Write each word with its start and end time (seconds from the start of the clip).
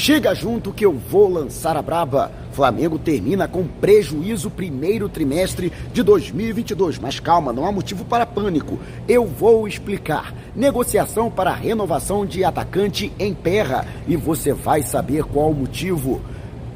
Chega 0.00 0.34
junto 0.34 0.72
que 0.72 0.86
eu 0.86 0.94
vou 0.94 1.28
lançar 1.28 1.76
a 1.76 1.82
braba. 1.82 2.32
Flamengo 2.52 2.98
termina 2.98 3.46
com 3.46 3.66
prejuízo 3.66 4.48
primeiro 4.48 5.10
trimestre 5.10 5.70
de 5.92 6.02
2022. 6.02 6.98
Mas 6.98 7.20
calma, 7.20 7.52
não 7.52 7.66
há 7.66 7.70
motivo 7.70 8.02
para 8.06 8.24
pânico. 8.24 8.78
Eu 9.06 9.26
vou 9.26 9.68
explicar. 9.68 10.32
Negociação 10.56 11.30
para 11.30 11.52
renovação 11.52 12.24
de 12.24 12.42
atacante 12.42 13.12
em 13.18 13.34
perra 13.34 13.86
e 14.08 14.16
você 14.16 14.54
vai 14.54 14.82
saber 14.82 15.22
qual 15.24 15.50
o 15.50 15.54
motivo. 15.54 16.22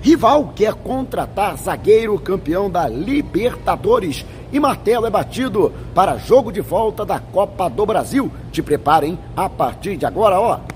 Rival 0.02 0.52
quer 0.54 0.75
contratar 0.75 1.56
zagueiro 1.56 2.18
campeão 2.18 2.68
da 2.68 2.86
Libertadores 2.86 4.22
e 4.52 4.61
martelo 4.61 5.06
é 5.06 5.11
batido 5.11 5.72
para 5.95 6.18
jogo 6.18 6.52
de 6.52 6.61
volta 6.61 7.06
da 7.06 7.18
Copa 7.18 7.70
do 7.70 7.86
Brasil. 7.86 8.30
Te 8.52 8.62
preparem 8.62 9.18
a 9.34 9.48
partir 9.48 9.96
de 9.96 10.04
agora, 10.04 10.38
ó. 10.38 10.73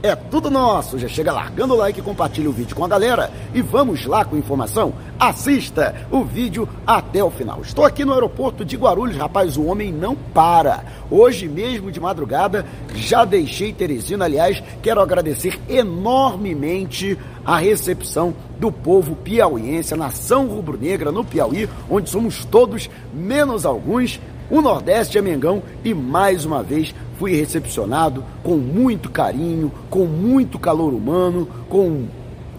É 0.00 0.14
tudo 0.14 0.48
nosso. 0.48 0.96
Já 0.98 1.08
chega 1.08 1.32
largando 1.32 1.74
o 1.74 1.76
like, 1.76 2.00
compartilha 2.00 2.48
o 2.48 2.52
vídeo 2.52 2.76
com 2.76 2.84
a 2.84 2.88
galera 2.88 3.32
e 3.52 3.60
vamos 3.60 4.06
lá 4.06 4.24
com 4.24 4.36
informação. 4.36 4.92
Assista 5.18 6.06
o 6.10 6.22
vídeo 6.22 6.68
até 6.86 7.22
o 7.22 7.30
final. 7.30 7.60
Estou 7.62 7.84
aqui 7.84 8.04
no 8.04 8.12
aeroporto 8.12 8.64
de 8.64 8.76
Guarulhos, 8.76 9.16
rapaz, 9.16 9.56
o 9.56 9.64
homem 9.64 9.92
não 9.92 10.14
para. 10.14 10.84
Hoje 11.10 11.48
mesmo 11.48 11.90
de 11.90 11.98
madrugada 11.98 12.64
já 12.94 13.24
deixei 13.24 13.72
Teresina, 13.72 14.26
aliás, 14.26 14.62
quero 14.80 15.00
agradecer 15.00 15.58
enormemente 15.68 17.18
a 17.44 17.56
recepção 17.56 18.34
do 18.58 18.70
povo 18.70 19.16
piauiense, 19.16 19.94
a 19.94 19.96
nação 19.96 20.46
rubro-negra 20.46 21.10
no 21.10 21.24
Piauí, 21.24 21.68
onde 21.90 22.10
somos 22.10 22.44
todos, 22.44 22.88
menos 23.12 23.64
alguns, 23.64 24.20
o 24.50 24.62
Nordeste 24.62 25.18
é 25.18 25.22
Mengão 25.22 25.62
e 25.84 25.92
mais 25.92 26.44
uma 26.44 26.62
vez 26.62 26.94
fui 27.18 27.34
recepcionado 27.34 28.24
com 28.42 28.56
muito 28.56 29.10
carinho, 29.10 29.70
com 29.90 30.06
muito 30.06 30.58
calor 30.58 30.94
humano, 30.94 31.48
com 31.68 32.06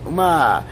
uma 0.05 0.63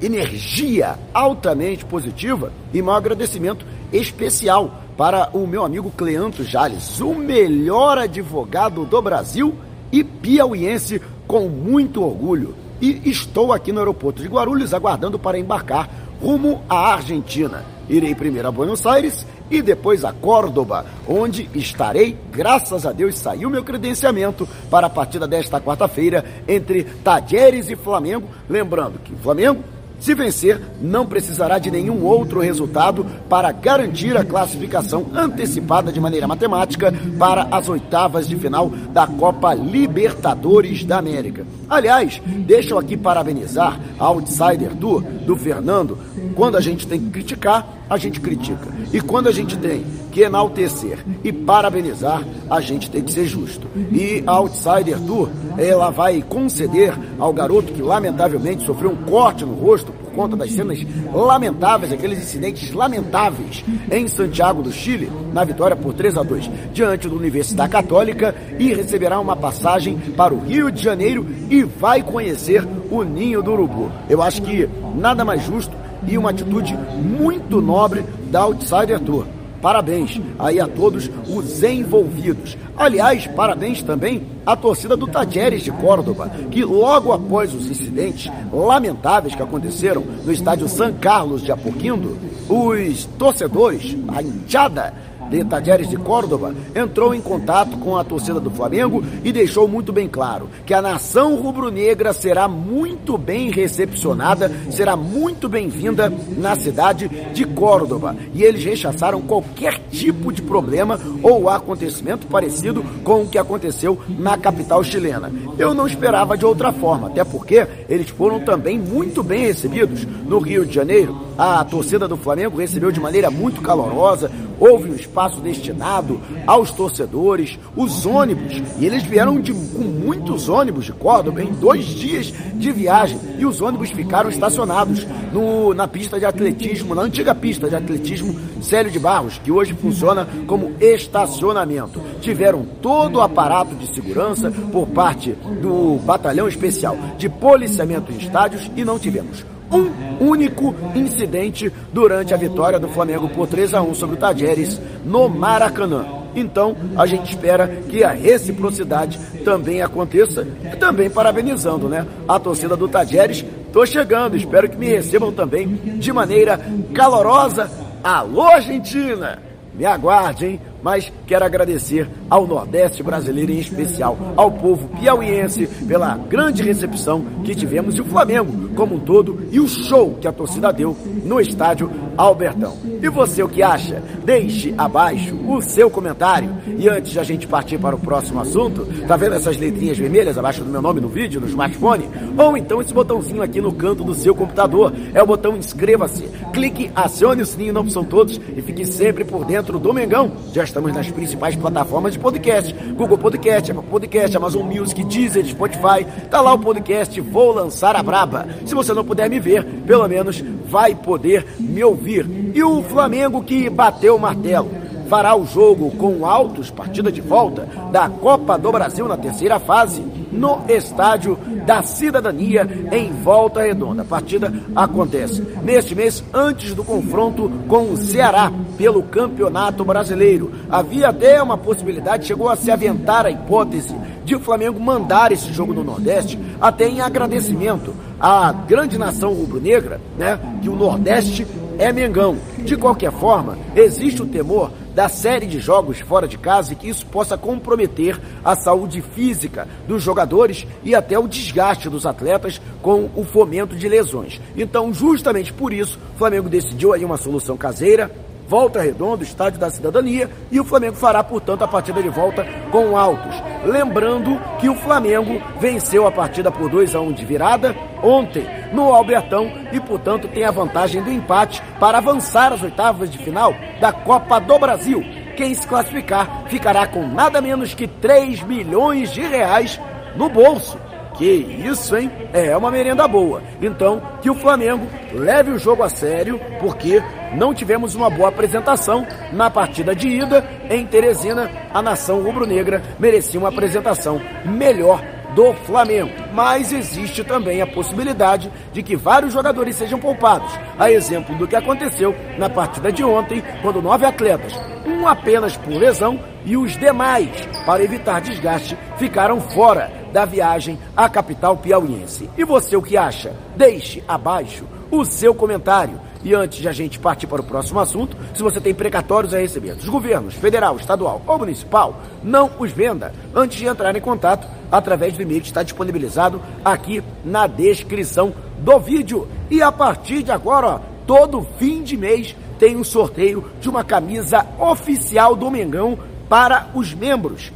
energia 0.00 0.98
altamente 1.12 1.84
positiva 1.84 2.52
e 2.72 2.80
meu 2.80 2.92
agradecimento 2.92 3.66
especial 3.92 4.82
para 4.96 5.30
o 5.32 5.46
meu 5.46 5.64
amigo 5.64 5.90
Cleanto 5.96 6.44
Jales, 6.44 7.00
o 7.00 7.14
melhor 7.14 7.98
advogado 7.98 8.84
do 8.84 9.02
Brasil 9.02 9.54
e 9.90 10.04
piauiense 10.04 11.00
com 11.26 11.48
muito 11.48 12.02
orgulho. 12.02 12.54
E 12.80 13.10
estou 13.10 13.52
aqui 13.52 13.72
no 13.72 13.78
aeroporto 13.80 14.22
de 14.22 14.28
Guarulhos 14.28 14.72
aguardando 14.72 15.18
para 15.18 15.38
embarcar 15.38 15.88
rumo 16.20 16.62
à 16.68 16.92
Argentina. 16.94 17.64
Irei 17.88 18.14
primeiro 18.14 18.48
a 18.48 18.52
Buenos 18.52 18.86
Aires 18.86 19.26
e 19.50 19.60
depois 19.60 20.04
a 20.04 20.12
Córdoba, 20.12 20.86
onde 21.08 21.48
estarei, 21.54 22.16
graças 22.30 22.86
a 22.86 22.92
Deus, 22.92 23.16
saiu 23.18 23.50
meu 23.50 23.64
credenciamento 23.64 24.48
para 24.70 24.86
a 24.86 24.90
partida 24.90 25.26
desta 25.26 25.60
quarta-feira 25.60 26.24
entre 26.46 26.84
Tajeres 26.84 27.68
e 27.68 27.76
Flamengo. 27.76 28.28
Lembrando 28.48 28.98
que 29.00 29.12
o 29.12 29.18
Flamengo 29.18 29.62
se 30.00 30.14
vencer, 30.14 30.60
não 30.80 31.04
precisará 31.04 31.58
de 31.58 31.70
nenhum 31.70 32.02
outro 32.02 32.40
resultado 32.40 33.04
para 33.28 33.52
garantir 33.52 34.16
a 34.16 34.24
classificação 34.24 35.06
antecipada 35.14 35.92
de 35.92 36.00
maneira 36.00 36.26
matemática 36.26 36.92
para 37.18 37.46
as 37.50 37.68
oitavas 37.68 38.26
de 38.26 38.34
final 38.34 38.70
da 38.92 39.06
Copa 39.06 39.52
Libertadores 39.52 40.84
da 40.84 40.98
América. 40.98 41.46
Aliás, 41.68 42.20
deixa 42.24 42.70
eu 42.70 42.78
aqui 42.78 42.96
parabenizar 42.96 43.78
a 43.98 44.06
Outsider 44.06 44.74
Tour 44.74 45.02
do 45.02 45.36
Fernando. 45.36 45.98
Quando 46.34 46.56
a 46.56 46.60
gente 46.62 46.86
tem 46.86 46.98
que 46.98 47.10
criticar, 47.10 47.79
a 47.90 47.96
gente 47.96 48.20
critica. 48.20 48.68
E 48.92 49.00
quando 49.00 49.28
a 49.28 49.32
gente 49.32 49.58
tem 49.58 49.84
que 50.12 50.22
enaltecer 50.22 51.04
e 51.24 51.32
parabenizar, 51.32 52.24
a 52.48 52.60
gente 52.60 52.88
tem 52.88 53.02
que 53.02 53.12
ser 53.12 53.26
justo. 53.26 53.66
E 53.90 54.22
a 54.24 54.32
Outsider 54.32 54.98
Tour, 55.00 55.28
ela 55.58 55.90
vai 55.90 56.22
conceder 56.22 56.94
ao 57.18 57.32
garoto 57.32 57.72
que 57.72 57.82
lamentavelmente 57.82 58.64
sofreu 58.64 58.92
um 58.92 58.96
corte 58.96 59.44
no 59.44 59.54
rosto 59.54 59.92
por 59.92 60.12
conta 60.12 60.36
das 60.36 60.52
cenas 60.52 60.78
lamentáveis, 61.12 61.92
aqueles 61.92 62.18
incidentes 62.18 62.72
lamentáveis 62.72 63.64
em 63.90 64.06
Santiago 64.06 64.62
do 64.62 64.70
Chile, 64.70 65.10
na 65.32 65.42
vitória 65.42 65.76
por 65.76 65.92
3 65.92 66.16
a 66.16 66.22
2 66.22 66.50
diante 66.72 67.08
da 67.08 67.14
Universidade 67.14 67.70
Católica 67.70 68.34
e 68.58 68.72
receberá 68.72 69.18
uma 69.18 69.34
passagem 69.34 69.98
para 70.16 70.32
o 70.32 70.40
Rio 70.40 70.70
de 70.70 70.82
Janeiro 70.82 71.26
e 71.48 71.64
vai 71.64 72.02
conhecer 72.02 72.66
o 72.90 73.02
Ninho 73.02 73.42
do 73.42 73.52
Urubu. 73.52 73.90
Eu 74.08 74.22
acho 74.22 74.42
que 74.42 74.68
nada 74.94 75.24
mais 75.24 75.44
justo 75.44 75.80
e 76.06 76.16
uma 76.16 76.30
atitude 76.30 76.76
muito 76.96 77.60
nobre 77.60 78.04
da 78.30 78.40
Outsider 78.40 79.00
Tour. 79.00 79.26
Parabéns 79.60 80.18
aí 80.38 80.58
a 80.58 80.66
todos 80.66 81.10
os 81.28 81.62
envolvidos. 81.62 82.56
Aliás, 82.76 83.26
parabéns 83.26 83.82
também 83.82 84.22
à 84.46 84.56
torcida 84.56 84.96
do 84.96 85.06
Tajeres 85.06 85.62
de 85.62 85.70
Córdoba, 85.70 86.30
que 86.50 86.64
logo 86.64 87.12
após 87.12 87.52
os 87.52 87.66
incidentes 87.66 88.32
lamentáveis 88.50 89.34
que 89.34 89.42
aconteceram 89.42 90.02
no 90.24 90.32
estádio 90.32 90.66
San 90.66 90.94
Carlos 90.94 91.42
de 91.42 91.52
Apoquindo, 91.52 92.16
os 92.48 93.04
torcedores, 93.18 93.96
a 94.08 94.22
hinchada 94.22 94.94
de 95.30 95.86
de 95.86 95.96
Córdoba, 95.96 96.54
entrou 96.74 97.14
em 97.14 97.20
contato 97.20 97.76
com 97.78 97.96
a 97.96 98.02
torcida 98.02 98.40
do 98.40 98.50
Flamengo 98.50 99.02
e 99.24 99.32
deixou 99.32 99.68
muito 99.68 99.92
bem 99.92 100.08
claro 100.08 100.48
que 100.66 100.74
a 100.74 100.82
nação 100.82 101.36
rubro-negra 101.36 102.12
será 102.12 102.48
muito 102.48 103.16
bem 103.16 103.50
recepcionada, 103.50 104.50
será 104.70 104.96
muito 104.96 105.48
bem-vinda 105.48 106.12
na 106.36 106.56
cidade 106.56 107.08
de 107.32 107.44
Córdoba. 107.44 108.16
E 108.34 108.42
eles 108.42 108.64
rechaçaram 108.64 109.22
qualquer 109.22 109.78
tipo 109.90 110.32
de 110.32 110.42
problema 110.42 110.98
ou 111.22 111.48
acontecimento 111.48 112.26
parecido 112.26 112.84
com 113.04 113.22
o 113.22 113.28
que 113.28 113.38
aconteceu 113.38 113.98
na 114.08 114.36
capital 114.36 114.82
chilena. 114.82 115.32
Eu 115.58 115.74
não 115.74 115.86
esperava 115.86 116.36
de 116.36 116.44
outra 116.44 116.72
forma, 116.72 117.08
até 117.08 117.22
porque 117.22 117.66
eles 117.88 118.10
foram 118.10 118.40
também 118.40 118.78
muito 118.78 119.22
bem 119.22 119.46
recebidos 119.46 120.04
no 120.04 120.38
Rio 120.38 120.66
de 120.66 120.74
Janeiro. 120.74 121.16
A 121.38 121.64
torcida 121.64 122.06
do 122.06 122.16
Flamengo 122.16 122.58
recebeu 122.58 122.90
de 122.90 123.00
maneira 123.00 123.30
muito 123.30 123.62
calorosa, 123.62 124.30
houve 124.58 124.90
um 124.90 124.94
espaço 124.94 125.19
destinado 125.28 126.20
aos 126.46 126.70
torcedores, 126.70 127.58
os 127.76 128.06
ônibus, 128.06 128.62
e 128.78 128.86
eles 128.86 129.02
vieram 129.02 129.40
de, 129.40 129.52
com 129.52 129.82
muitos 129.82 130.48
ônibus 130.48 130.86
de 130.86 130.92
Córdoba 130.92 131.42
em 131.42 131.52
dois 131.52 131.86
dias 131.86 132.32
de 132.54 132.72
viagem, 132.72 133.18
e 133.38 133.44
os 133.44 133.60
ônibus 133.60 133.90
ficaram 133.90 134.30
estacionados 134.30 135.06
no, 135.32 135.74
na 135.74 135.86
pista 135.86 136.18
de 136.18 136.24
atletismo, 136.24 136.94
na 136.94 137.02
antiga 137.02 137.34
pista 137.34 137.68
de 137.68 137.76
atletismo 137.76 138.34
Célio 138.62 138.90
de 138.90 138.98
Barros, 138.98 139.38
que 139.42 139.50
hoje 139.50 139.74
funciona 139.74 140.26
como 140.46 140.72
estacionamento. 140.80 142.00
Tiveram 142.20 142.64
todo 142.80 143.16
o 143.16 143.20
aparato 143.20 143.74
de 143.74 143.92
segurança 143.94 144.50
por 144.72 144.86
parte 144.88 145.32
do 145.60 145.96
Batalhão 146.04 146.48
Especial 146.48 146.96
de 147.18 147.28
Policiamento 147.28 148.12
em 148.12 148.16
Estádios 148.16 148.70
e 148.76 148.84
não 148.84 148.98
tivemos 148.98 149.44
um 149.70 150.28
único 150.28 150.74
incidente 150.94 151.72
durante 151.92 152.34
a 152.34 152.36
vitória 152.36 152.78
do 152.78 152.88
Flamengo 152.88 153.28
por 153.28 153.46
3 153.46 153.74
a 153.74 153.82
1 153.82 153.94
sobre 153.94 154.16
o 154.16 154.18
Tajeres 154.18 154.80
no 155.04 155.28
Maracanã. 155.28 156.20
Então, 156.34 156.76
a 156.96 157.06
gente 157.06 157.30
espera 157.30 157.66
que 157.88 158.04
a 158.04 158.10
reciprocidade 158.10 159.18
também 159.44 159.82
aconteça. 159.82 160.46
E 160.64 160.76
também 160.76 161.10
parabenizando, 161.10 161.88
né? 161.88 162.06
A 162.28 162.38
torcida 162.38 162.76
do 162.76 162.88
Tajeres. 162.88 163.44
Tô 163.72 163.84
chegando, 163.86 164.36
espero 164.36 164.68
que 164.68 164.76
me 164.76 164.88
recebam 164.88 165.32
também 165.32 165.66
de 165.98 166.12
maneira 166.12 166.60
calorosa. 166.94 167.70
Alô, 168.02 168.42
Argentina! 168.42 169.38
Me 169.74 169.86
aguarde, 169.86 170.46
hein? 170.46 170.60
Mas 170.82 171.12
quero 171.26 171.44
agradecer 171.44 172.08
ao 172.28 172.46
Nordeste 172.46 173.02
brasileiro, 173.02 173.52
em 173.52 173.58
especial 173.58 174.16
ao 174.36 174.50
povo 174.50 174.88
piauiense, 175.00 175.66
pela 175.86 176.16
grande 176.16 176.62
recepção 176.62 177.24
que 177.44 177.54
tivemos 177.54 177.94
e 177.94 178.00
o 178.00 178.04
Flamengo 178.04 178.70
como 178.74 178.96
um 178.96 179.00
todo 179.00 179.48
e 179.50 179.60
o 179.60 179.68
show 179.68 180.16
que 180.20 180.28
a 180.28 180.32
torcida 180.32 180.72
deu 180.72 180.96
no 181.24 181.40
estádio 181.40 181.90
Albertão. 182.16 182.76
E 183.02 183.08
você 183.08 183.42
o 183.42 183.48
que 183.48 183.62
acha? 183.62 184.02
Deixe 184.24 184.74
abaixo 184.76 185.34
o 185.46 185.62
seu 185.62 185.88
comentário. 185.88 186.50
E 186.78 186.88
antes 186.88 187.12
de 187.12 187.18
a 187.18 187.24
gente 187.24 187.46
partir 187.46 187.78
para 187.78 187.96
o 187.96 187.98
próximo 187.98 188.40
assunto, 188.40 188.86
tá 189.06 189.16
vendo 189.16 189.34
essas 189.34 189.56
letrinhas 189.56 189.96
vermelhas 189.96 190.36
abaixo 190.36 190.62
do 190.62 190.70
meu 190.70 190.82
nome 190.82 191.00
no 191.00 191.08
vídeo, 191.08 191.40
no 191.40 191.46
smartphone? 191.46 192.08
Ou 192.36 192.56
então 192.56 192.80
esse 192.80 192.92
botãozinho 192.92 193.42
aqui 193.42 193.60
no 193.60 193.72
canto 193.72 194.04
do 194.04 194.14
seu 194.14 194.34
computador. 194.34 194.92
É 195.14 195.22
o 195.22 195.26
botão 195.26 195.56
inscreva-se. 195.56 196.24
Clique, 196.52 196.90
acione 196.94 197.42
o 197.42 197.46
sininho 197.46 197.72
na 197.72 197.80
opção 197.80 198.04
todos 198.04 198.38
e 198.54 198.60
fique 198.60 198.84
sempre 198.84 199.24
por 199.24 199.44
dentro 199.44 199.78
do 199.78 199.92
Mengão. 199.92 200.32
Estamos 200.70 200.92
nas 200.92 201.10
principais 201.10 201.56
plataformas 201.56 202.12
de 202.12 202.18
podcast. 202.18 202.72
Google 202.94 203.18
Podcast, 203.18 203.72
Apple 203.72 203.90
Podcast, 203.90 204.36
Amazon 204.36 204.62
Music, 204.62 205.02
Deezer, 205.04 205.44
Spotify. 205.44 206.06
Tá 206.30 206.40
lá 206.40 206.54
o 206.54 206.58
podcast 206.58 207.20
Vou 207.20 207.52
Lançar 207.52 207.96
a 207.96 208.02
Braba. 208.02 208.46
Se 208.64 208.74
você 208.74 208.94
não 208.94 209.04
puder 209.04 209.28
me 209.28 209.40
ver, 209.40 209.64
pelo 209.84 210.06
menos 210.08 210.42
vai 210.64 210.94
poder 210.94 211.44
me 211.58 211.82
ouvir. 211.82 212.24
E 212.54 212.62
o 212.62 212.82
Flamengo 212.82 213.42
que 213.42 213.68
bateu 213.68 214.14
o 214.14 214.20
martelo 214.20 214.79
fará 215.10 215.34
o 215.34 215.44
jogo 215.44 215.90
com 215.96 216.24
Altos, 216.24 216.70
partida 216.70 217.10
de 217.10 217.20
volta 217.20 217.66
da 217.90 218.08
Copa 218.08 218.56
do 218.56 218.70
Brasil 218.70 219.08
na 219.08 219.16
terceira 219.16 219.58
fase, 219.58 220.00
no 220.30 220.60
Estádio 220.68 221.36
da 221.66 221.82
Cidadania, 221.82 222.64
em 222.92 223.12
Volta 223.14 223.62
Redonda. 223.62 224.02
A 224.02 224.04
partida 224.04 224.52
acontece 224.74 225.44
neste 225.64 225.96
mês, 225.96 226.22
antes 226.32 226.74
do 226.74 226.84
confronto 226.84 227.50
com 227.66 227.90
o 227.90 227.96
Ceará 227.96 228.52
pelo 228.78 229.02
Campeonato 229.02 229.84
Brasileiro. 229.84 230.52
Havia 230.70 231.08
até 231.08 231.42
uma 231.42 231.58
possibilidade, 231.58 232.28
chegou 232.28 232.48
a 232.48 232.54
se 232.54 232.70
aventar 232.70 233.26
a 233.26 233.32
hipótese 233.32 233.92
de 234.24 234.36
o 234.36 234.40
Flamengo 234.40 234.78
mandar 234.78 235.32
esse 235.32 235.52
jogo 235.52 235.74
no 235.74 235.82
Nordeste, 235.82 236.38
até 236.60 236.86
em 236.86 237.00
agradecimento 237.00 237.92
à 238.20 238.52
grande 238.52 238.96
nação 238.96 239.32
rubro-negra, 239.32 240.00
né, 240.16 240.38
que 240.62 240.68
o 240.68 240.76
Nordeste 240.76 241.44
é 241.80 241.92
Mengão. 241.92 242.36
De 242.58 242.76
qualquer 242.76 243.10
forma, 243.10 243.58
existe 243.74 244.22
o 244.22 244.26
temor 244.26 244.70
da 244.94 245.08
série 245.08 245.46
de 245.46 245.60
jogos 245.60 246.00
fora 246.00 246.26
de 246.26 246.38
casa 246.38 246.72
e 246.72 246.76
que 246.76 246.88
isso 246.88 247.06
possa 247.06 247.36
comprometer 247.36 248.20
a 248.44 248.56
saúde 248.56 249.00
física 249.00 249.66
dos 249.86 250.02
jogadores 250.02 250.66
e 250.82 250.94
até 250.94 251.18
o 251.18 251.28
desgaste 251.28 251.88
dos 251.88 252.06
atletas 252.06 252.60
com 252.82 253.08
o 253.14 253.24
fomento 253.24 253.76
de 253.76 253.88
lesões. 253.88 254.40
Então, 254.56 254.92
justamente 254.92 255.52
por 255.52 255.72
isso, 255.72 255.98
o 256.14 256.18
Flamengo 256.18 256.48
decidiu 256.48 256.92
aí 256.92 257.04
uma 257.04 257.16
solução 257.16 257.56
caseira, 257.56 258.10
Volta 258.48 258.80
Redonda, 258.80 259.22
Estádio 259.22 259.60
da 259.60 259.70
Cidadania, 259.70 260.28
e 260.50 260.58
o 260.58 260.64
Flamengo 260.64 260.96
fará, 260.96 261.22
portanto, 261.22 261.62
a 261.62 261.68
partida 261.68 262.02
de 262.02 262.08
volta 262.08 262.44
com 262.72 262.96
altos. 262.96 263.36
Lembrando 263.64 264.36
que 264.58 264.68
o 264.68 264.74
Flamengo 264.74 265.40
venceu 265.60 266.04
a 266.04 266.10
partida 266.10 266.50
por 266.50 266.68
2 266.68 266.96
a 266.96 267.00
1 267.00 267.12
de 267.12 267.24
virada 267.24 267.76
ontem 268.02 268.46
no 268.72 268.92
Albertão 268.92 269.50
e, 269.72 269.80
portanto, 269.80 270.28
tem 270.28 270.44
a 270.44 270.50
vantagem 270.50 271.02
do 271.02 271.10
empate 271.10 271.62
para 271.78 271.98
avançar 271.98 272.52
às 272.52 272.62
oitavas 272.62 273.10
de 273.10 273.18
final 273.18 273.54
da 273.80 273.92
Copa 273.92 274.38
do 274.40 274.58
Brasil. 274.58 275.04
Quem 275.36 275.54
se 275.54 275.66
classificar 275.66 276.44
ficará 276.48 276.86
com 276.86 277.06
nada 277.06 277.40
menos 277.40 277.74
que 277.74 277.86
3 277.86 278.42
milhões 278.42 279.10
de 279.12 279.22
reais 279.22 279.80
no 280.14 280.28
bolso. 280.28 280.78
Que 281.14 281.26
isso, 281.26 281.96
hein? 281.96 282.10
É 282.32 282.56
uma 282.56 282.70
merenda 282.70 283.06
boa. 283.06 283.42
Então, 283.60 284.00
que 284.22 284.30
o 284.30 284.34
Flamengo 284.34 284.86
leve 285.12 285.50
o 285.50 285.58
jogo 285.58 285.82
a 285.82 285.88
sério, 285.88 286.40
porque 286.60 287.02
não 287.34 287.52
tivemos 287.52 287.94
uma 287.94 288.08
boa 288.08 288.28
apresentação 288.28 289.06
na 289.32 289.50
partida 289.50 289.94
de 289.94 290.08
ida 290.08 290.44
em 290.70 290.86
Teresina. 290.86 291.50
A 291.74 291.82
nação 291.82 292.22
rubro-negra 292.22 292.82
merecia 292.98 293.38
uma 293.38 293.50
apresentação 293.50 294.20
melhor 294.46 295.02
do 295.34 295.52
Flamengo. 295.52 296.10
Mas 296.32 296.72
existe 296.72 297.24
também 297.24 297.60
a 297.60 297.66
possibilidade 297.66 298.50
de 298.72 298.82
que 298.82 298.96
vários 298.96 299.32
jogadores 299.32 299.76
sejam 299.76 299.98
poupados. 299.98 300.52
A 300.78 300.90
exemplo 300.90 301.36
do 301.36 301.46
que 301.46 301.56
aconteceu 301.56 302.14
na 302.38 302.48
partida 302.48 302.92
de 302.92 303.04
ontem, 303.04 303.42
quando 303.62 303.82
nove 303.82 304.04
atletas, 304.04 304.52
um 304.86 305.06
apenas 305.06 305.56
por 305.56 305.74
lesão 305.74 306.18
e 306.44 306.56
os 306.56 306.76
demais, 306.76 307.30
para 307.66 307.82
evitar 307.82 308.20
desgaste, 308.20 308.76
ficaram 308.96 309.40
fora 309.40 309.90
da 310.12 310.24
viagem 310.24 310.78
à 310.96 311.08
capital 311.08 311.56
piauiense. 311.56 312.28
E 312.36 312.44
você 312.44 312.76
o 312.76 312.82
que 312.82 312.96
acha? 312.96 313.34
Deixe 313.56 314.02
abaixo 314.08 314.64
o 314.90 315.04
seu 315.04 315.34
comentário. 315.34 316.00
E 316.22 316.34
antes 316.34 316.58
de 316.58 316.68
a 316.68 316.72
gente 316.72 316.98
partir 316.98 317.26
para 317.26 317.40
o 317.40 317.44
próximo 317.44 317.80
assunto, 317.80 318.16
se 318.34 318.42
você 318.42 318.60
tem 318.60 318.74
precatórios 318.74 319.32
a 319.32 319.38
receber 319.38 319.74
dos 319.74 319.88
governos 319.88 320.34
federal, 320.34 320.76
estadual 320.76 321.22
ou 321.26 321.38
municipal, 321.38 322.00
não 322.22 322.50
os 322.58 322.70
venda 322.70 323.12
antes 323.34 323.58
de 323.58 323.66
entrar 323.66 323.96
em 323.96 324.00
contato 324.00 324.46
através 324.70 325.14
do 325.14 325.22
e-mail 325.22 325.40
que 325.40 325.46
está 325.46 325.62
disponibilizado 325.62 326.40
aqui 326.64 327.02
na 327.24 327.46
descrição 327.46 328.34
do 328.58 328.78
vídeo. 328.78 329.26
E 329.50 329.62
a 329.62 329.72
partir 329.72 330.22
de 330.22 330.30
agora, 330.30 330.66
ó, 330.66 330.80
todo 331.06 331.46
fim 331.58 331.82
de 331.82 331.96
mês 331.96 332.36
tem 332.58 332.76
um 332.76 332.84
sorteio 332.84 333.44
de 333.60 333.68
uma 333.70 333.82
camisa 333.82 334.46
oficial 334.58 335.34
do 335.34 335.50
Mengão 335.50 335.98
para 336.28 336.68
os 336.74 336.92
membros 336.92 337.50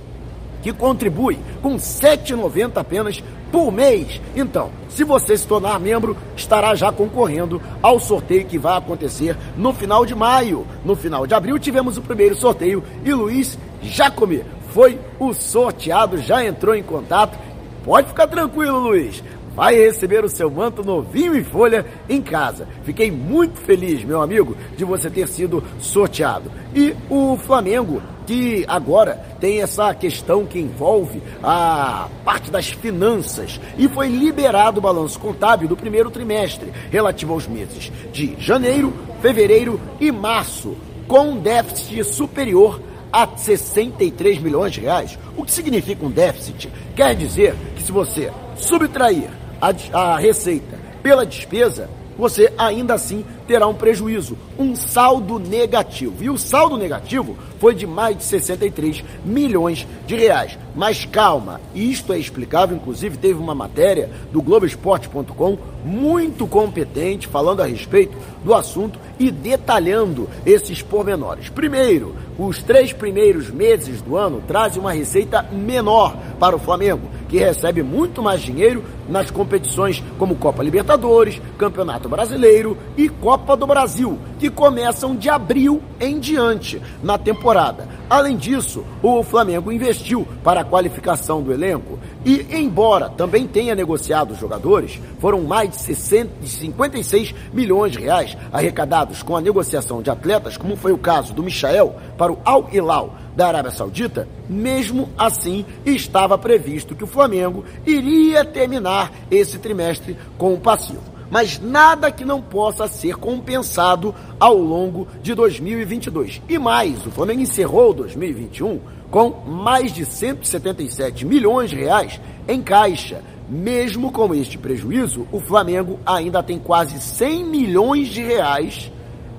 que 0.63 0.73
contribui 0.73 1.39
com 1.61 1.73
R$ 1.73 1.79
7,90 1.79 2.79
apenas 2.79 3.23
por 3.55 3.71
mês. 3.71 4.21
Então, 4.35 4.73
se 4.89 5.05
você 5.05 5.39
se 5.39 5.47
tornar 5.47 5.79
membro, 5.79 6.17
estará 6.37 6.75
já 6.75 6.91
concorrendo 6.91 7.63
ao 7.81 8.01
sorteio 8.01 8.45
que 8.47 8.59
vai 8.59 8.77
acontecer 8.77 9.37
no 9.57 9.73
final 9.73 10.05
de 10.05 10.13
maio. 10.13 10.67
No 10.85 10.97
final 10.97 11.25
de 11.25 11.35
abril 11.35 11.57
tivemos 11.57 11.97
o 11.97 12.03
primeiro 12.03 12.35
sorteio 12.35 12.83
e 13.05 13.13
Luiz 13.13 13.57
Jacome 13.81 14.43
foi 14.71 14.99
o 15.21 15.33
sorteado, 15.33 16.19
já 16.19 16.45
entrou 16.45 16.75
em 16.75 16.83
contato. 16.83 17.39
Pode 17.85 18.09
ficar 18.09 18.27
tranquilo, 18.27 18.81
Luiz 18.81 19.23
vai 19.55 19.77
receber 19.77 20.25
o 20.25 20.29
seu 20.29 20.51
manto 20.51 20.83
novinho 20.83 21.37
em 21.37 21.45
folha 21.45 21.87
em 22.09 22.21
casa. 22.21 22.67
Fiquei 22.83 23.09
muito 23.09 23.61
feliz, 23.61 24.03
meu 24.03 24.21
amigo, 24.21 24.57
de 24.77 24.85
você 24.85 25.09
ter 25.09 25.29
sido 25.29 25.63
sorteado. 25.79 26.51
E 26.75 26.93
o 27.09 27.37
Flamengo 27.37 28.03
que 28.27 28.65
agora 28.67 29.15
tem 29.41 29.61
essa 29.61 29.95
questão 29.95 30.47
que 30.47 30.59
envolve 30.59 31.23
a 31.43 32.09
parte 32.25 32.51
das 32.51 32.69
finanças 32.69 33.61
e 33.77 33.89
foi 33.89 34.09
liberado 34.09 34.79
o 34.79 34.83
balanço 34.83 35.19
contábil 35.19 35.69
do 35.69 35.77
primeiro 35.77 36.11
trimestre, 36.11 36.73
relativo 36.91 37.33
aos 37.33 37.47
meses 37.47 37.93
de 38.13 38.35
janeiro, 38.39 38.93
fevereiro 39.21 39.81
e 40.01 40.11
março, 40.11 40.77
com 41.07 41.37
déficit 41.37 42.05
superior 42.05 42.81
a 43.13 43.27
63 43.37 44.41
milhões 44.41 44.73
de 44.73 44.81
reais. 44.81 45.19
O 45.37 45.45
que 45.45 45.53
significa 45.53 46.05
um 46.05 46.11
déficit? 46.11 46.69
Quer 46.97 47.15
dizer 47.15 47.55
que 47.77 47.83
se 47.83 47.93
você 47.93 48.33
subtrair 48.57 49.31
a, 49.61 49.73
a 49.93 50.17
receita 50.19 50.79
pela 51.03 51.25
despesa, 51.25 51.89
você 52.17 52.53
ainda 52.57 52.95
assim 52.95 53.25
terá 53.47 53.67
um 53.67 53.75
prejuízo, 53.75 54.39
um 54.59 54.75
saldo 54.75 55.39
negativo. 55.39 56.23
E 56.23 56.31
o 56.31 56.39
saldo 56.39 56.77
negativo 56.77 57.37
foi 57.59 57.75
de 57.75 57.87
mais 57.87 58.17
de 58.17 58.25
63 58.25 59.05
milhões 59.25 59.87
de 60.07 60.17
reais. 60.17 60.59
Mas 60.75 61.05
calma, 61.05 61.61
isto 61.75 62.13
é 62.13 62.19
explicável, 62.19 62.77
inclusive 62.77 63.17
teve 63.17 63.39
uma 63.39 63.55
matéria 63.55 64.11
do 64.33 64.43
Globoesporte.com 64.43 65.57
muito 65.85 66.47
competente 66.47 67.29
falando 67.29 67.61
a 67.61 67.67
respeito 67.67 68.17
do 68.43 68.55
assunto 68.55 68.99
e 69.19 69.31
detalhando 69.31 70.29
esses 70.45 70.83
pormenores. 70.83 71.49
Primeiro, 71.49 72.15
os 72.39 72.63
três 72.63 72.93
primeiros 72.93 73.51
meses 73.51 74.03
do 74.03 74.17
ano 74.17 74.43
trazem 74.47 74.81
uma 74.81 74.93
receita 74.93 75.43
menor 75.53 76.17
para 76.41 76.57
o 76.57 76.59
Flamengo, 76.59 77.09
que 77.29 77.39
recebe 77.39 77.83
muito 77.83 78.23
mais 78.23 78.41
dinheiro 78.41 78.85
nas 79.09 79.31
competições 79.31 80.03
como 80.19 80.37
Copa 80.37 80.63
Libertadores, 80.63 81.41
Campeonato 81.59 82.09
Brasileiro 82.09 82.77
e 82.97 83.09
Copa 83.09 83.57
do 83.57 83.67
Brasil, 83.67 84.19
que 84.39 84.51
começam 84.51 85.17
de 85.17 85.29
abril 85.29 85.83
em 86.01 86.19
diante 86.19 86.81
na 87.03 87.19
temporada. 87.19 87.89
Além 88.09 88.37
disso, 88.37 88.85
o 89.03 89.23
Flamengo 89.23 89.73
investiu 89.73 90.27
para 90.43 90.61
a 90.61 90.65
qualificação 90.65 91.43
do 91.43 91.53
elenco 91.53 91.99
e, 92.25 92.47
embora 92.51 93.09
também 93.09 93.47
tenha 93.47 93.75
negociado 93.75 94.35
jogadores, 94.35 95.01
foram 95.19 95.43
mais 95.43 95.71
de 95.71 96.49
56 96.49 97.35
milhões 97.53 97.93
de 97.93 98.01
reais 98.01 98.37
arrecadados 98.53 99.23
com 99.23 99.37
a 99.37 99.41
negociação 99.41 100.03
de 100.03 100.11
atletas, 100.11 100.57
como 100.57 100.77
foi 100.77 100.93
o 100.93 100.99
caso 100.99 101.33
do 101.33 101.43
Michael 101.43 101.97
para 102.17 102.33
o 102.33 102.39
Al 102.45 102.69
Hilal 102.73 103.15
da 103.35 103.49
Arábia 103.49 103.71
Saudita, 103.71 104.29
mesmo 104.49 105.09
assim 105.19 105.65
estava 105.85 106.39
previsto 106.39 106.95
que 106.95 107.03
o 107.05 107.09
Flamengo 107.09 107.65
iria 107.85 108.45
terminar 108.45 108.94
esse 109.31 109.59
trimestre 109.59 110.17
com 110.39 110.55
o 110.55 110.61
passivo 110.61 111.15
mas 111.31 111.59
nada 111.59 112.13
que 112.13 112.25
não 112.25 112.41
possa 112.41 112.87
ser 112.87 113.17
compensado 113.17 114.15
ao 114.39 114.57
longo 114.57 115.09
de 115.21 115.35
2022. 115.35 116.41
E 116.49 116.59
mais, 116.61 117.05
o 117.05 117.11
Flamengo 117.11 117.41
encerrou 117.41 117.93
2021 117.93 118.79
com 119.11 119.31
mais 119.45 119.93
de 119.93 120.05
177 120.05 121.25
milhões 121.25 121.71
de 121.71 121.77
reais 121.77 122.21
em 122.47 122.63
caixa. 122.63 123.21
Mesmo 123.49 124.11
com 124.11 124.35
este 124.35 124.57
prejuízo, 124.57 125.27
o 125.31 125.41
Flamengo 125.41 125.99
ainda 126.07 126.43
tem 126.43 126.59
quase 126.59 127.01
100 127.01 127.45
milhões 127.45 128.09
de 128.09 128.23
reais 128.23 128.91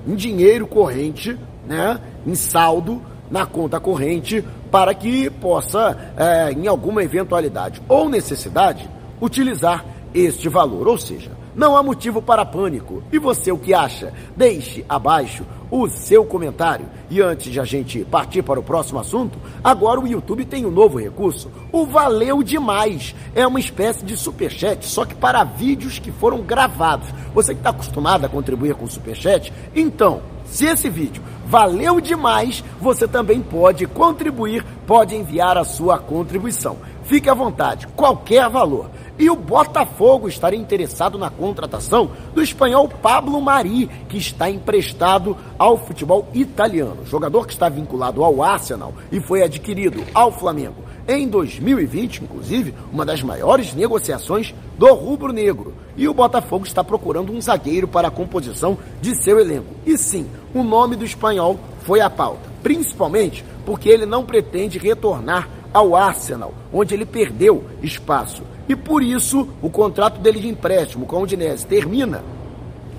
em 0.06 0.14
dinheiro 0.14 0.66
corrente, 0.66 1.36
né, 1.66 1.98
em 2.26 2.34
saldo 2.34 3.02
na 3.30 3.44
conta 3.44 3.80
corrente, 3.80 4.44
para 4.70 4.94
que 4.94 5.28
possa, 5.28 6.12
é, 6.16 6.52
em 6.52 6.68
alguma 6.68 7.02
eventualidade 7.02 7.82
ou 7.88 8.08
necessidade, 8.08 8.88
utilizar 9.20 9.84
este 10.14 10.48
valor. 10.48 10.88
Ou 10.88 10.98
seja, 10.98 11.30
não 11.54 11.76
há 11.76 11.82
motivo 11.82 12.20
para 12.20 12.44
pânico. 12.44 13.02
E 13.10 13.18
você 13.18 13.50
o 13.50 13.58
que 13.58 13.72
acha? 13.72 14.12
Deixe 14.36 14.84
abaixo 14.88 15.44
o 15.70 15.88
seu 15.88 16.24
comentário. 16.24 16.86
E 17.10 17.20
antes 17.20 17.52
de 17.52 17.58
a 17.58 17.64
gente 17.64 18.04
partir 18.04 18.42
para 18.42 18.60
o 18.60 18.62
próximo 18.62 19.00
assunto, 19.00 19.38
agora 19.62 20.00
o 20.00 20.06
YouTube 20.06 20.44
tem 20.44 20.66
um 20.66 20.70
novo 20.70 20.98
recurso, 20.98 21.50
o 21.72 21.86
Valeu 21.86 22.42
Demais. 22.42 23.14
É 23.34 23.46
uma 23.46 23.60
espécie 23.60 24.04
de 24.04 24.16
superchat, 24.16 24.84
só 24.86 25.04
que 25.04 25.14
para 25.14 25.44
vídeos 25.44 25.98
que 25.98 26.12
foram 26.12 26.42
gravados. 26.42 27.08
Você 27.34 27.54
que 27.54 27.60
está 27.60 27.70
acostumado 27.70 28.24
a 28.24 28.28
contribuir 28.28 28.74
com 28.74 28.86
superchat, 28.86 29.52
então, 29.74 30.20
se 30.44 30.66
esse 30.66 30.88
vídeo 30.88 31.22
valeu 31.46 32.00
demais, 32.00 32.62
você 32.80 33.06
também 33.06 33.40
pode 33.40 33.86
contribuir, 33.86 34.64
pode 34.86 35.14
enviar 35.14 35.56
a 35.56 35.64
sua 35.64 35.98
contribuição. 35.98 36.76
Fique 37.04 37.30
à 37.30 37.34
vontade, 37.34 37.86
qualquer 37.88 38.48
valor. 38.50 38.90
E 39.18 39.30
o 39.30 39.36
Botafogo 39.36 40.28
estaria 40.28 40.58
interessado 40.58 41.18
na 41.18 41.30
contratação 41.30 42.10
do 42.34 42.42
espanhol 42.42 42.88
Pablo 42.88 43.40
Mari, 43.40 43.88
que 44.08 44.18
está 44.18 44.50
emprestado 44.50 45.36
ao 45.58 45.78
futebol 45.78 46.28
italiano. 46.34 47.06
Jogador 47.06 47.46
que 47.46 47.52
está 47.52 47.68
vinculado 47.68 48.22
ao 48.22 48.42
Arsenal 48.42 48.92
e 49.10 49.20
foi 49.20 49.42
adquirido 49.42 50.02
ao 50.14 50.30
Flamengo 50.30 50.86
em 51.08 51.28
2020, 51.28 52.24
inclusive, 52.24 52.74
uma 52.92 53.04
das 53.04 53.22
maiores 53.22 53.74
negociações 53.74 54.54
do 54.76 54.92
rubro-negro. 54.92 55.74
E 55.96 56.08
o 56.08 56.14
Botafogo 56.14 56.66
está 56.66 56.82
procurando 56.82 57.32
um 57.32 57.40
zagueiro 57.40 57.86
para 57.86 58.08
a 58.08 58.10
composição 58.10 58.76
de 59.00 59.14
seu 59.14 59.38
elenco. 59.38 59.74
E 59.86 59.96
sim, 59.96 60.26
o 60.52 60.62
nome 60.62 60.96
do 60.96 61.04
espanhol 61.04 61.58
foi 61.82 62.00
a 62.00 62.10
pauta, 62.10 62.50
principalmente 62.62 63.44
porque 63.64 63.88
ele 63.88 64.04
não 64.04 64.24
pretende 64.24 64.78
retornar 64.78 65.48
ao 65.72 65.94
Arsenal, 65.94 66.52
onde 66.72 66.94
ele 66.94 67.06
perdeu 67.06 67.64
espaço. 67.82 68.42
E 68.68 68.74
por 68.74 69.02
isso, 69.02 69.48
o 69.62 69.70
contrato 69.70 70.20
dele 70.20 70.40
de 70.40 70.48
empréstimo 70.48 71.06
com 71.06 71.16
o 71.16 71.22
Udinese 71.22 71.66
termina 71.66 72.22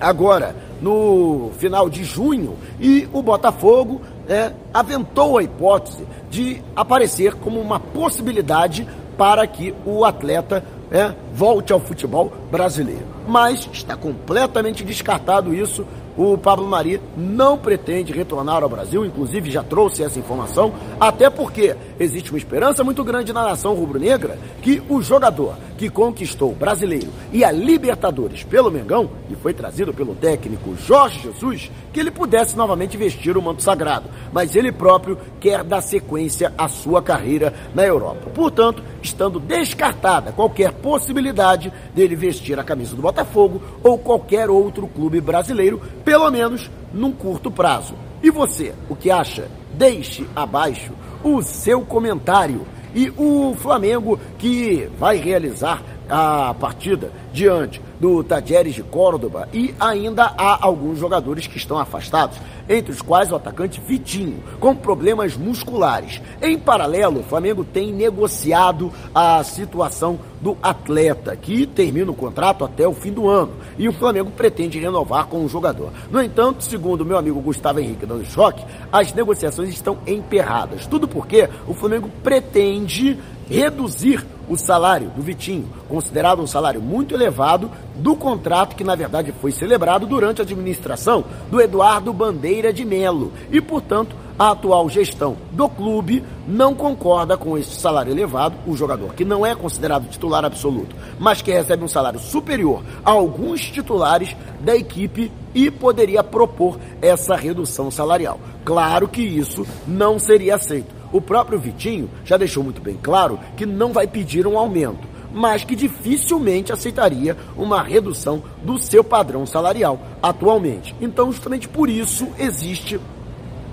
agora 0.00 0.54
no 0.80 1.50
final 1.58 1.90
de 1.90 2.04
junho 2.04 2.56
e 2.80 3.08
o 3.12 3.20
Botafogo 3.20 4.00
é, 4.28 4.52
aventou 4.72 5.38
a 5.38 5.42
hipótese 5.42 6.06
de 6.30 6.62
aparecer 6.76 7.34
como 7.34 7.60
uma 7.60 7.80
possibilidade 7.80 8.86
para 9.16 9.46
que 9.46 9.74
o 9.84 10.04
atleta 10.04 10.64
é, 10.90 11.12
volte 11.34 11.72
ao 11.72 11.80
futebol 11.80 12.32
brasileiro. 12.50 13.04
Mas 13.26 13.68
está 13.72 13.96
completamente 13.96 14.84
descartado 14.84 15.54
isso 15.54 15.84
o 16.18 16.36
Pablo 16.36 16.66
Mari 16.66 17.00
não 17.16 17.56
pretende 17.56 18.12
retornar 18.12 18.64
ao 18.64 18.68
Brasil, 18.68 19.06
inclusive 19.06 19.52
já 19.52 19.62
trouxe 19.62 20.02
essa 20.02 20.18
informação, 20.18 20.74
até 20.98 21.30
porque 21.30 21.76
existe 21.98 22.32
uma 22.32 22.38
esperança 22.38 22.82
muito 22.82 23.04
grande 23.04 23.32
na 23.32 23.44
nação 23.44 23.72
rubro-negra 23.74 24.36
que 24.60 24.82
o 24.88 25.00
jogador 25.00 25.54
que 25.78 25.88
conquistou 25.88 26.50
o 26.50 26.54
brasileiro 26.54 27.08
e 27.32 27.44
a 27.44 27.52
Libertadores 27.52 28.42
pelo 28.42 28.70
Mengão, 28.70 29.08
e 29.30 29.36
foi 29.36 29.54
trazido 29.54 29.94
pelo 29.94 30.14
técnico 30.14 30.76
Jorge 30.76 31.20
Jesus, 31.20 31.70
que 31.92 32.00
ele 32.00 32.10
pudesse 32.10 32.56
novamente 32.56 32.96
vestir 32.96 33.36
o 33.36 33.42
manto 33.42 33.62
sagrado, 33.62 34.10
mas 34.32 34.56
ele 34.56 34.72
próprio 34.72 35.16
quer 35.40 35.62
dar 35.62 35.80
sequência 35.80 36.52
à 36.58 36.68
sua 36.68 37.00
carreira 37.00 37.54
na 37.74 37.86
Europa. 37.86 38.28
Portanto, 38.34 38.82
estando 39.00 39.38
descartada 39.38 40.32
qualquer 40.32 40.72
possibilidade 40.72 41.72
dele 41.94 42.16
vestir 42.16 42.58
a 42.58 42.64
camisa 42.64 42.96
do 42.96 43.02
Botafogo 43.02 43.62
ou 43.82 43.96
qualquer 43.96 44.50
outro 44.50 44.88
clube 44.88 45.20
brasileiro, 45.20 45.80
pelo 46.04 46.28
menos 46.30 46.68
num 46.92 47.12
curto 47.12 47.50
prazo. 47.50 47.94
E 48.20 48.30
você, 48.30 48.74
o 48.88 48.96
que 48.96 49.10
acha? 49.10 49.48
Deixe 49.74 50.26
abaixo 50.34 50.92
o 51.22 51.40
seu 51.40 51.82
comentário. 51.82 52.66
E 52.94 53.12
o 53.16 53.54
Flamengo 53.54 54.18
que 54.38 54.88
vai 54.98 55.16
realizar 55.16 55.82
a 56.08 56.54
partida 56.54 57.12
diante 57.32 57.80
do 58.00 58.24
Tadjeres 58.24 58.74
de 58.74 58.82
Córdoba. 58.82 59.48
E 59.52 59.74
ainda 59.78 60.24
há 60.36 60.64
alguns 60.64 60.98
jogadores 60.98 61.46
que 61.46 61.58
estão 61.58 61.78
afastados, 61.78 62.38
entre 62.68 62.92
os 62.92 63.02
quais 63.02 63.32
o 63.32 63.36
atacante 63.36 63.80
Vitinho, 63.80 64.42
com 64.60 64.74
problemas 64.74 65.36
musculares. 65.36 66.20
Em 66.42 66.58
paralelo, 66.58 67.20
o 67.20 67.24
Flamengo 67.24 67.64
tem 67.64 67.92
negociado 67.92 68.92
a 69.14 69.42
situação 69.42 70.18
do 70.40 70.56
atleta, 70.62 71.34
que 71.34 71.66
termina 71.66 72.10
o 72.10 72.14
contrato 72.14 72.64
até 72.64 72.86
o 72.86 72.94
fim 72.94 73.12
do 73.12 73.28
ano, 73.28 73.52
e 73.76 73.88
o 73.88 73.92
Flamengo 73.92 74.30
pretende 74.30 74.78
renovar 74.78 75.26
com 75.26 75.44
o 75.44 75.48
jogador. 75.48 75.90
No 76.10 76.22
entanto, 76.22 76.62
segundo 76.62 77.04
meu 77.04 77.16
amigo 77.16 77.40
Gustavo 77.40 77.80
Henrique 77.80 78.06
dando 78.06 78.24
choque, 78.24 78.64
as 78.92 79.12
negociações 79.12 79.70
estão 79.70 79.98
emperradas. 80.06 80.86
Tudo 80.86 81.08
porque 81.08 81.48
o 81.66 81.74
Flamengo 81.74 82.08
pretende 82.22 83.18
reduzir 83.48 84.24
o 84.48 84.56
salário 84.56 85.10
do 85.10 85.22
Vitinho, 85.22 85.68
considerado 85.88 86.40
um 86.40 86.46
salário 86.46 86.80
muito 86.80 87.14
elevado, 87.14 87.70
do 87.96 88.14
contrato 88.16 88.76
que 88.76 88.84
na 88.84 88.94
verdade 88.94 89.32
foi 89.40 89.52
celebrado 89.52 90.06
durante 90.06 90.40
a 90.40 90.44
administração 90.44 91.24
do 91.50 91.60
Eduardo 91.60 92.12
Bandeira 92.12 92.72
de 92.72 92.84
Melo. 92.84 93.32
E, 93.50 93.60
portanto, 93.60 94.14
a 94.38 94.52
atual 94.52 94.88
gestão 94.88 95.36
do 95.50 95.68
clube 95.68 96.22
não 96.46 96.72
concorda 96.72 97.36
com 97.36 97.58
esse 97.58 97.74
salário 97.74 98.12
elevado. 98.12 98.54
O 98.66 98.76
jogador 98.76 99.12
que 99.14 99.24
não 99.24 99.44
é 99.44 99.54
considerado 99.54 100.08
titular 100.08 100.44
absoluto, 100.44 100.94
mas 101.18 101.42
que 101.42 101.50
recebe 101.50 101.82
um 101.82 101.88
salário 101.88 102.20
superior 102.20 102.82
a 103.04 103.10
alguns 103.10 103.62
titulares 103.62 104.36
da 104.60 104.76
equipe 104.76 105.32
e 105.54 105.70
poderia 105.70 106.22
propor 106.22 106.78
essa 107.02 107.34
redução 107.34 107.90
salarial. 107.90 108.38
Claro 108.64 109.08
que 109.08 109.22
isso 109.22 109.66
não 109.86 110.18
seria 110.18 110.54
aceito 110.54 110.97
o 111.12 111.20
próprio 111.20 111.58
Vitinho 111.58 112.10
já 112.24 112.36
deixou 112.36 112.62
muito 112.62 112.80
bem 112.80 112.98
claro 113.02 113.38
que 113.56 113.66
não 113.66 113.92
vai 113.92 114.06
pedir 114.06 114.46
um 114.46 114.58
aumento, 114.58 115.06
mas 115.32 115.64
que 115.64 115.76
dificilmente 115.76 116.72
aceitaria 116.72 117.36
uma 117.56 117.82
redução 117.82 118.42
do 118.62 118.78
seu 118.78 119.04
padrão 119.04 119.46
salarial 119.46 120.00
atualmente. 120.22 120.94
Então, 121.00 121.30
justamente 121.32 121.68
por 121.68 121.88
isso 121.88 122.28
existe 122.38 123.00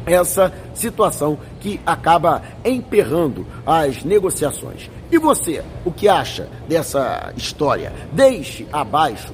essa 0.05 0.53
situação 0.73 1.37
que 1.59 1.79
acaba 1.85 2.41
emperrando 2.63 3.45
as 3.65 4.03
negociações. 4.03 4.89
E 5.11 5.17
você, 5.17 5.63
o 5.83 5.91
que 5.91 6.07
acha 6.07 6.47
dessa 6.67 7.33
história? 7.35 7.91
Deixe 8.11 8.67
abaixo 8.71 9.33